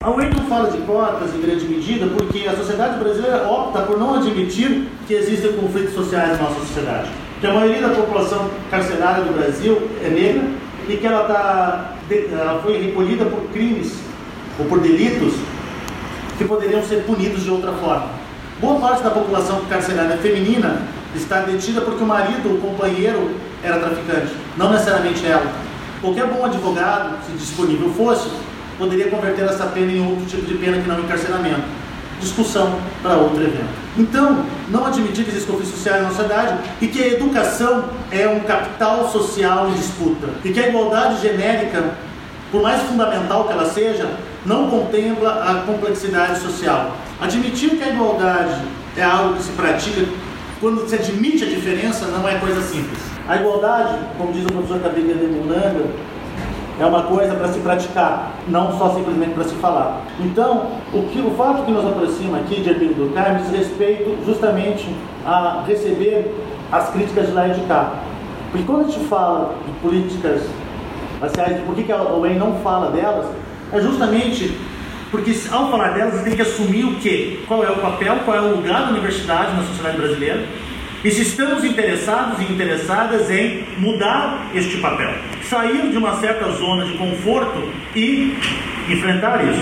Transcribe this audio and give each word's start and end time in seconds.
A 0.00 0.10
não 0.10 0.46
fala 0.48 0.70
de 0.70 0.78
cotas 0.82 1.34
em 1.34 1.40
grande 1.40 1.64
medida 1.66 2.06
porque 2.06 2.46
a 2.46 2.54
sociedade 2.56 3.00
brasileira 3.00 3.48
opta 3.48 3.80
por 3.82 3.98
não 3.98 4.14
admitir 4.14 4.86
que 5.08 5.12
existem 5.12 5.54
conflitos 5.54 5.92
sociais 5.92 6.38
na 6.38 6.44
nossa 6.44 6.60
sociedade. 6.60 7.10
Que 7.40 7.48
a 7.48 7.52
maioria 7.52 7.88
da 7.88 7.94
população 7.94 8.48
carcerária 8.70 9.24
do 9.24 9.34
Brasil 9.34 9.90
é 10.00 10.08
negra 10.08 10.44
e 10.88 10.96
que 10.96 11.04
ela, 11.04 11.24
tá, 11.24 11.96
ela 12.30 12.62
foi 12.62 12.80
recolhida 12.80 13.24
por 13.24 13.42
crimes 13.50 13.98
ou 14.56 14.66
por 14.66 14.78
delitos 14.78 15.34
que 16.38 16.44
poderiam 16.44 16.82
ser 16.84 17.02
punidos 17.02 17.42
de 17.42 17.50
outra 17.50 17.72
forma. 17.72 18.08
Boa 18.60 18.78
parte 18.78 19.02
da 19.02 19.10
população 19.10 19.64
carcerária 19.68 20.16
feminina 20.18 20.80
está 21.12 21.40
detida 21.40 21.80
porque 21.80 22.04
o 22.04 22.06
marido, 22.06 22.54
o 22.54 22.60
companheiro, 22.60 23.32
era 23.64 23.80
traficante, 23.80 24.32
não 24.56 24.70
necessariamente 24.70 25.26
ela. 25.26 25.52
Qualquer 26.00 26.28
bom 26.28 26.44
advogado, 26.44 27.18
se 27.26 27.32
disponível 27.32 27.90
fosse, 27.94 28.30
poderia 28.78 29.10
converter 29.10 29.44
essa 29.44 29.66
pena 29.66 29.92
em 29.92 30.06
outro 30.06 30.24
tipo 30.24 30.46
de 30.46 30.54
pena 30.54 30.80
que 30.80 30.88
não 30.88 31.00
encarceramento. 31.00 31.62
Discussão 32.20 32.78
para 33.02 33.14
outro 33.14 33.42
evento. 33.42 33.68
Então, 33.96 34.44
não 34.68 34.86
admitir 34.86 35.24
que 35.24 35.30
existe 35.30 35.50
conflito 35.50 35.70
social 35.70 36.02
na 36.02 36.08
sociedade 36.10 36.58
e 36.80 36.86
que 36.86 37.02
a 37.02 37.08
educação 37.08 37.84
é 38.10 38.28
um 38.28 38.40
capital 38.40 39.10
social 39.10 39.68
em 39.68 39.74
disputa 39.74 40.28
e 40.44 40.50
que 40.50 40.60
a 40.60 40.68
igualdade 40.68 41.20
genérica, 41.20 41.94
por 42.50 42.62
mais 42.62 42.80
fundamental 42.82 43.44
que 43.44 43.52
ela 43.52 43.66
seja, 43.66 44.08
não 44.46 44.70
contempla 44.70 45.44
a 45.44 45.62
complexidade 45.66 46.40
social. 46.40 46.96
Admitir 47.20 47.70
que 47.70 47.82
a 47.82 47.88
igualdade 47.88 48.62
é 48.96 49.02
algo 49.02 49.34
que 49.34 49.42
se 49.42 49.50
pratica 49.52 50.04
quando 50.60 50.88
se 50.88 50.94
admite 50.94 51.44
a 51.44 51.48
diferença 51.48 52.06
não 52.06 52.28
é 52.28 52.34
coisa 52.36 52.60
simples. 52.62 52.98
A 53.28 53.36
igualdade, 53.36 53.98
como 54.16 54.32
diz 54.32 54.44
o 54.44 54.48
professor 54.48 54.80
Cabrinha 54.80 55.14
de 55.14 55.26
Munanga, 55.26 55.86
é 56.80 56.86
uma 56.86 57.02
coisa 57.02 57.34
para 57.34 57.48
se 57.48 57.58
praticar, 57.60 58.32
não 58.46 58.76
só 58.78 58.94
simplesmente 58.94 59.34
para 59.34 59.44
se 59.44 59.54
falar. 59.56 60.02
Então, 60.20 60.68
o, 60.92 61.02
que, 61.08 61.20
o 61.20 61.30
fato 61.32 61.64
que 61.64 61.72
nos 61.72 61.84
aproxima 61.84 62.38
aqui 62.38 62.60
de 62.60 62.70
Hermínio 62.70 62.94
Durkheim 62.94 63.36
diz 63.38 63.50
respeito 63.50 64.16
justamente 64.24 64.88
a 65.26 65.64
receber 65.66 66.32
as 66.70 66.90
críticas 66.90 67.26
de 67.26 67.32
lá 67.32 67.48
e 67.48 67.54
de 67.54 67.60
cá. 67.62 67.94
Porque 68.50 68.64
quando 68.64 68.82
a 68.82 68.84
gente 68.84 69.04
fala 69.06 69.54
de 69.66 69.72
políticas 69.80 70.42
raciais, 71.20 71.56
de 71.56 71.62
por 71.62 71.74
que, 71.74 71.82
que 71.82 71.92
a 71.92 72.02
OEM 72.02 72.38
não 72.38 72.54
fala 72.56 72.90
delas, 72.90 73.26
é 73.72 73.80
justamente 73.80 74.56
porque 75.10 75.34
ao 75.50 75.70
falar 75.70 75.94
delas, 75.94 76.22
tem 76.22 76.36
que 76.36 76.42
assumir 76.42 76.84
o 76.84 76.96
quê? 76.96 77.40
Qual 77.48 77.64
é 77.64 77.70
o 77.70 77.76
papel, 77.76 78.16
qual 78.24 78.36
é 78.36 78.40
o 78.40 78.56
lugar 78.56 78.82
da 78.82 78.90
universidade 78.90 79.56
na 79.56 79.62
sociedade 79.62 79.96
brasileira 79.96 80.46
e 81.04 81.10
se 81.10 81.22
estamos 81.22 81.64
interessados 81.64 82.40
e 82.40 82.52
interessadas 82.52 83.30
em 83.30 83.64
mudar 83.78 84.48
este 84.54 84.78
papel, 84.78 85.10
sair 85.44 85.90
de 85.90 85.96
uma 85.96 86.16
certa 86.16 86.50
zona 86.50 86.84
de 86.84 86.94
conforto 86.94 87.70
e 87.94 88.36
enfrentar 88.88 89.44
isso. 89.44 89.60